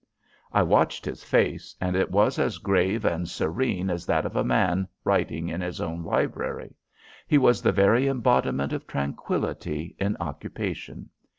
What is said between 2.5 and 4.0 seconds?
grave and serene